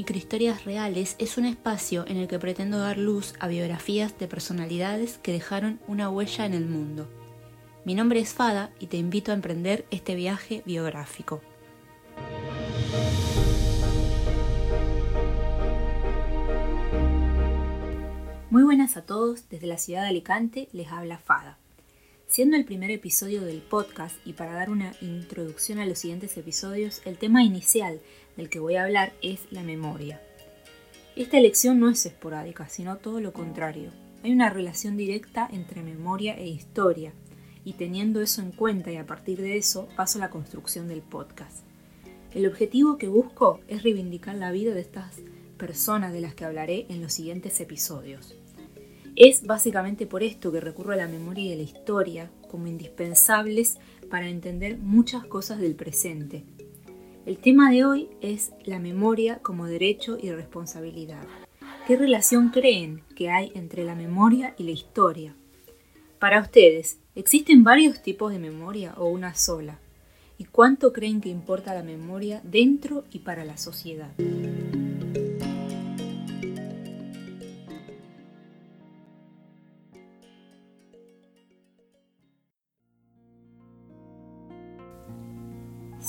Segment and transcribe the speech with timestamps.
[0.00, 5.18] Microhistorias Reales es un espacio en el que pretendo dar luz a biografías de personalidades
[5.18, 7.06] que dejaron una huella en el mundo.
[7.84, 11.42] Mi nombre es Fada y te invito a emprender este viaje biográfico.
[18.48, 21.59] Muy buenas a todos, desde la ciudad de Alicante les habla Fada.
[22.30, 27.02] Siendo el primer episodio del podcast y para dar una introducción a los siguientes episodios,
[27.04, 28.00] el tema inicial
[28.36, 30.22] del que voy a hablar es la memoria.
[31.16, 33.90] Esta elección no es esporádica, sino todo lo contrario.
[34.22, 37.12] Hay una relación directa entre memoria e historia,
[37.64, 41.02] y teniendo eso en cuenta y a partir de eso paso a la construcción del
[41.02, 41.64] podcast.
[42.32, 45.16] El objetivo que busco es reivindicar la vida de estas
[45.58, 48.36] personas de las que hablaré en los siguientes episodios.
[49.16, 53.78] Es básicamente por esto que recurro a la memoria y a la historia como indispensables
[54.08, 56.44] para entender muchas cosas del presente.
[57.26, 61.26] El tema de hoy es la memoria como derecho y responsabilidad.
[61.86, 65.34] ¿Qué relación creen que hay entre la memoria y la historia?
[66.18, 69.78] Para ustedes, ¿existen varios tipos de memoria o una sola?
[70.38, 74.12] ¿Y cuánto creen que importa la memoria dentro y para la sociedad?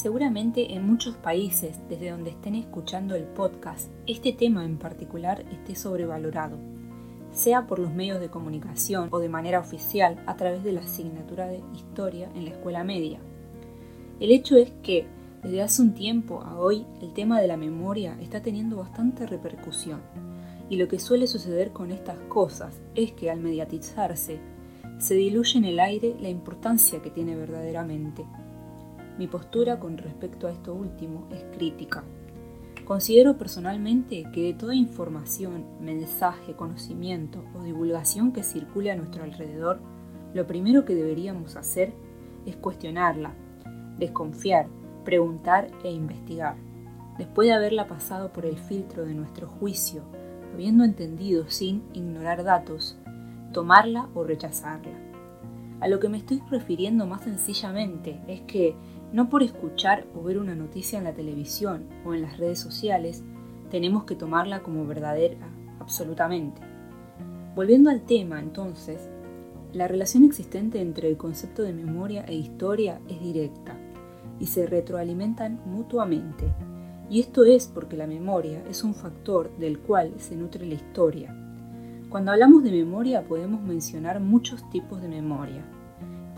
[0.00, 5.74] Seguramente en muchos países desde donde estén escuchando el podcast, este tema en particular esté
[5.74, 6.56] sobrevalorado,
[7.32, 11.48] sea por los medios de comunicación o de manera oficial a través de la asignatura
[11.48, 13.20] de historia en la escuela media.
[14.20, 15.04] El hecho es que
[15.42, 20.00] desde hace un tiempo a hoy el tema de la memoria está teniendo bastante repercusión
[20.70, 24.40] y lo que suele suceder con estas cosas es que al mediatizarse
[24.96, 28.24] se diluye en el aire la importancia que tiene verdaderamente
[29.20, 32.04] mi postura con respecto a esto último es crítica.
[32.86, 39.78] Considero personalmente que de toda información, mensaje, conocimiento o divulgación que circule a nuestro alrededor,
[40.32, 41.92] lo primero que deberíamos hacer
[42.46, 43.34] es cuestionarla,
[43.98, 44.68] desconfiar,
[45.04, 46.56] preguntar e investigar.
[47.18, 50.00] Después de haberla pasado por el filtro de nuestro juicio,
[50.54, 52.96] habiendo entendido sin ignorar datos,
[53.52, 55.10] tomarla o rechazarla.
[55.80, 58.76] A lo que me estoy refiriendo más sencillamente es que
[59.12, 63.22] no por escuchar o ver una noticia en la televisión o en las redes sociales
[63.70, 65.38] tenemos que tomarla como verdadera,
[65.78, 66.60] absolutamente.
[67.54, 69.08] Volviendo al tema, entonces,
[69.72, 73.76] la relación existente entre el concepto de memoria e historia es directa
[74.38, 76.52] y se retroalimentan mutuamente.
[77.08, 81.36] Y esto es porque la memoria es un factor del cual se nutre la historia.
[82.08, 85.64] Cuando hablamos de memoria podemos mencionar muchos tipos de memoria,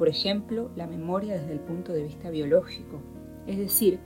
[0.02, 3.00] por ejemplo, la memoria desde el punto de vista biológico,
[3.46, 4.00] es decir,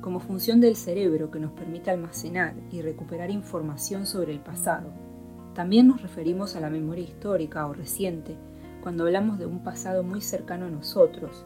[0.00, 4.92] como función del cerebro que nos permite almacenar y recuperar información sobre el pasado.
[5.52, 8.36] También nos referimos a la memoria histórica o reciente
[8.80, 11.44] cuando hablamos de un pasado muy cercano a nosotros.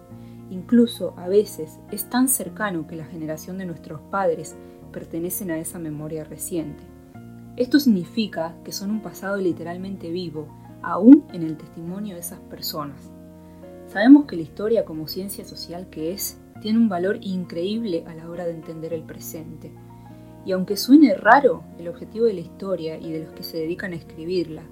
[0.51, 4.55] Incluso a veces es tan cercano que la generación de nuestros padres
[4.93, 6.85] pertenecen a esa memoria reciente.
[7.57, 10.47] Esto significa que son un pasado literalmente vivo,
[10.83, 13.15] aún en el testimonio de esas personas.
[13.95, 18.29] Sabemos que la historia como ciencia social que es, tiene un valor increíble a la
[18.29, 19.71] hora de entender el presente.
[20.45, 23.93] Y aunque suene raro, el objetivo de la historia y de los que se dedican
[23.93, 24.63] a escribirla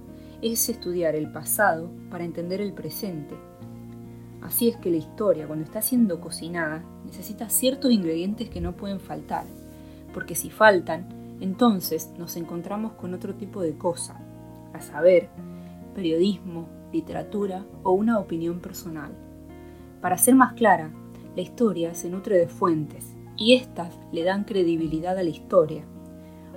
[0.43, 3.37] es estudiar el pasado para entender el presente.
[4.41, 8.99] Así es que la historia, cuando está siendo cocinada, necesita ciertos ingredientes que no pueden
[8.99, 9.44] faltar,
[10.12, 14.21] porque si faltan, entonces nos encontramos con otro tipo de cosa,
[14.72, 15.28] a saber,
[15.94, 19.12] periodismo, literatura o una opinión personal.
[20.00, 20.92] Para ser más clara,
[21.34, 25.84] la historia se nutre de fuentes y éstas le dan credibilidad a la historia.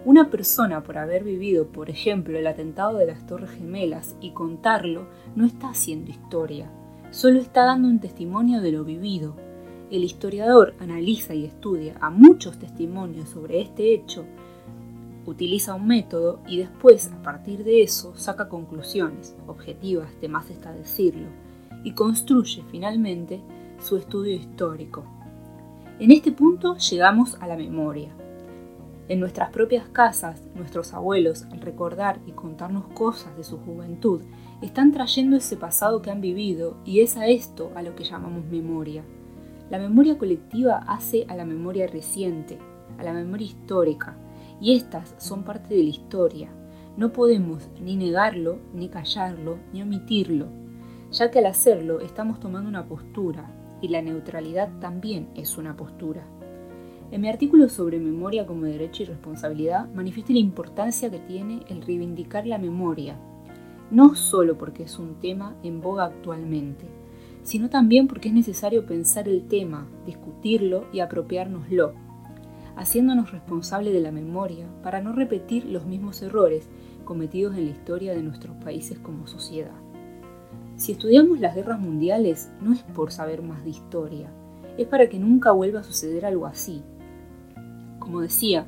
[0.03, 5.07] Una persona por haber vivido, por ejemplo, el atentado de las Torres Gemelas y contarlo,
[5.35, 6.69] no está haciendo historia,
[7.09, 9.35] solo está dando un testimonio de lo vivido.
[9.90, 14.25] El historiador analiza y estudia a muchos testimonios sobre este hecho
[15.25, 20.72] utiliza un método y después, a partir de eso, saca conclusiones objetivas, de más está
[20.72, 21.28] decirlo,
[21.84, 23.41] y construye finalmente
[23.79, 25.03] su estudio histórico.
[25.99, 28.09] En este punto llegamos a la memoria.
[29.08, 34.22] En nuestras propias casas, nuestros abuelos, al recordar y contarnos cosas de su juventud,
[34.61, 38.46] están trayendo ese pasado que han vivido y es a esto a lo que llamamos
[38.46, 39.03] memoria.
[39.70, 42.58] La memoria colectiva hace a la memoria reciente,
[42.97, 44.17] a la memoria histórica,
[44.59, 46.49] y estas son parte de la historia.
[46.97, 50.47] No podemos ni negarlo, ni callarlo, ni omitirlo,
[51.11, 53.49] ya que al hacerlo estamos tomando una postura,
[53.81, 56.25] y la neutralidad también es una postura.
[57.11, 61.81] En mi artículo sobre memoria como derecho y responsabilidad manifiesto la importancia que tiene el
[61.81, 63.17] reivindicar la memoria,
[63.91, 66.85] no solo porque es un tema en boga actualmente,
[67.43, 71.93] sino también porque es necesario pensar el tema, discutirlo y apropiárnoslo,
[72.75, 76.67] haciéndonos responsables de la memoria para no repetir los mismos errores
[77.05, 79.75] cometidos en la historia de nuestros países como sociedad.
[80.75, 84.29] Si estudiamos las guerras mundiales no es por saber más de historia,
[84.77, 86.83] es para que nunca vuelva a suceder algo así.
[87.99, 88.66] Como decía,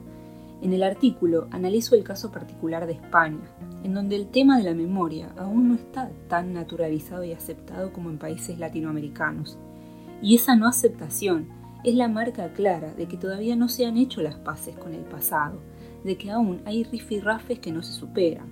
[0.62, 3.44] en el artículo analizo el caso particular de España,
[3.84, 8.10] en donde el tema de la memoria aún no está tan naturalizado y aceptado como
[8.10, 9.58] en países latinoamericanos.
[10.22, 11.50] Y esa no aceptación
[11.84, 15.04] es la marca clara de que todavía no se han hecho las paces con el
[15.04, 15.60] pasado,
[16.04, 18.48] de que aún hay rifirrafes que no se superan.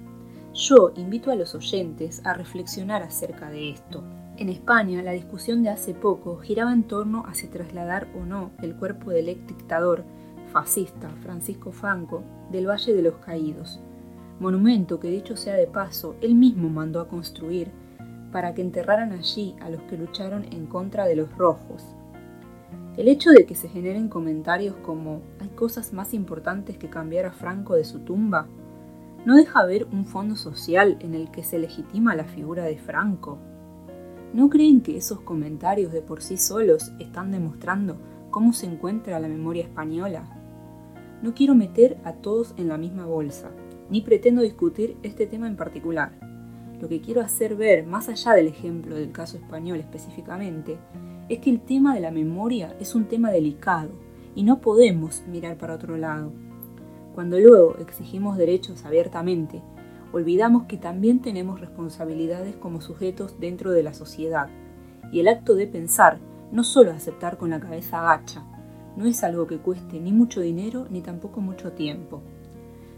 [0.53, 4.03] Yo invito a los oyentes a reflexionar acerca de esto.
[4.37, 8.51] En España, la discusión de hace poco giraba en torno a si trasladar o no
[8.61, 10.03] el cuerpo del ex dictador
[10.51, 13.79] fascista Francisco Franco del Valle de los Caídos,
[14.39, 17.71] monumento que dicho sea de paso, él mismo mandó a construir
[18.31, 21.83] para que enterraran allí a los que lucharon en contra de los rojos.
[22.97, 27.31] El hecho de que se generen comentarios como hay cosas más importantes que cambiar a
[27.31, 28.47] Franco de su tumba,
[29.25, 33.37] no deja ver un fondo social en el que se legitima la figura de Franco.
[34.33, 37.97] ¿No creen que esos comentarios de por sí solos están demostrando
[38.31, 40.23] cómo se encuentra la memoria española?
[41.21, 43.51] No quiero meter a todos en la misma bolsa,
[43.89, 46.13] ni pretendo discutir este tema en particular.
[46.79, 50.77] Lo que quiero hacer ver, más allá del ejemplo del caso español específicamente,
[51.29, 53.89] es que el tema de la memoria es un tema delicado
[54.35, 56.31] y no podemos mirar para otro lado.
[57.15, 59.61] Cuando luego exigimos derechos abiertamente,
[60.11, 64.49] olvidamos que también tenemos responsabilidades como sujetos dentro de la sociedad,
[65.11, 66.19] y el acto de pensar
[66.51, 68.43] no solo aceptar con la cabeza gacha,
[68.95, 72.21] no es algo que cueste ni mucho dinero ni tampoco mucho tiempo.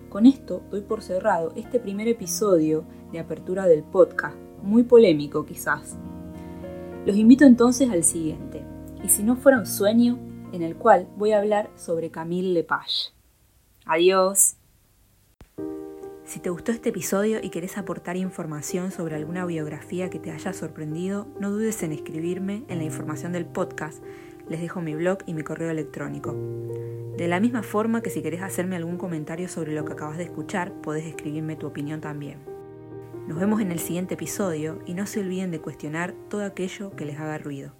[0.10, 5.98] Con esto doy por cerrado este primer episodio de apertura del podcast, muy polémico quizás.
[7.07, 8.65] Los invito entonces al siguiente,
[9.01, 10.19] y si no fuera un sueño,
[10.51, 13.13] en el cual voy a hablar sobre Camille Lepage.
[13.86, 14.57] Adiós.
[16.25, 20.51] Si te gustó este episodio y querés aportar información sobre alguna biografía que te haya
[20.51, 24.04] sorprendido, no dudes en escribirme en la información del podcast
[24.50, 26.36] les dejo mi blog y mi correo electrónico.
[27.15, 30.25] De la misma forma que si querés hacerme algún comentario sobre lo que acabas de
[30.25, 32.56] escuchar, podés escribirme tu opinión también.
[33.28, 37.04] Nos vemos en el siguiente episodio y no se olviden de cuestionar todo aquello que
[37.04, 37.74] les haga ruido.